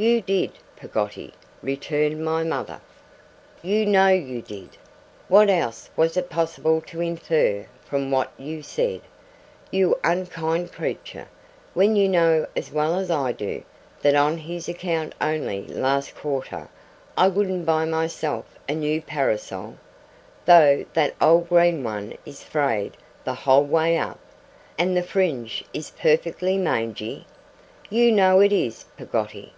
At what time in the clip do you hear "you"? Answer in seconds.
0.00-0.20, 3.62-3.84, 4.06-4.40, 8.38-8.62, 9.72-9.98, 11.96-12.08, 27.90-28.12